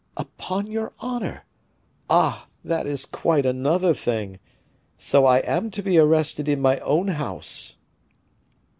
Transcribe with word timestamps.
"Upon 0.17 0.65
your 0.65 0.91
honor 0.99 1.45
ah! 2.09 2.47
that 2.65 2.87
is 2.87 3.05
quite 3.05 3.45
another 3.45 3.93
thing! 3.93 4.39
So 4.97 5.27
I 5.27 5.41
am 5.41 5.69
to 5.69 5.83
be 5.83 5.99
arrested 5.99 6.49
in 6.49 6.59
my 6.59 6.79
own 6.79 7.09
house." 7.09 7.75